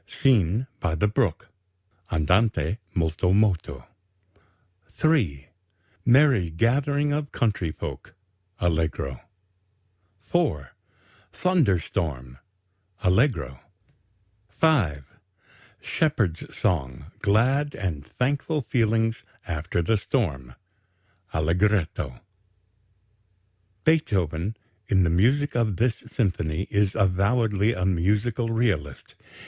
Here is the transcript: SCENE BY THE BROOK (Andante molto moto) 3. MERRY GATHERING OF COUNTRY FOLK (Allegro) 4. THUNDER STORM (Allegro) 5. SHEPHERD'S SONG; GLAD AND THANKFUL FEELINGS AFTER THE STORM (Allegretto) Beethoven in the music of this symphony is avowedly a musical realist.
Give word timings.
SCENE 0.07 0.65
BY 0.79 0.95
THE 0.95 1.07
BROOK 1.07 1.47
(Andante 2.11 2.79
molto 2.95 3.33
moto) 3.33 3.85
3. 4.95 5.49
MERRY 6.05 6.49
GATHERING 6.49 7.13
OF 7.13 7.31
COUNTRY 7.31 7.71
FOLK 7.71 8.15
(Allegro) 8.59 9.21
4. 10.23 10.71
THUNDER 11.33 11.77
STORM 11.79 12.39
(Allegro) 13.03 13.59
5. 14.49 15.05
SHEPHERD'S 15.83 16.57
SONG; 16.57 17.05
GLAD 17.21 17.75
AND 17.75 18.03
THANKFUL 18.03 18.63
FEELINGS 18.63 19.21
AFTER 19.45 19.83
THE 19.83 19.97
STORM 19.97 20.55
(Allegretto) 21.31 22.21
Beethoven 23.83 24.57
in 24.87 25.03
the 25.03 25.11
music 25.11 25.53
of 25.53 25.75
this 25.77 25.97
symphony 26.07 26.63
is 26.71 26.95
avowedly 26.95 27.73
a 27.75 27.85
musical 27.85 28.49
realist. 28.49 29.13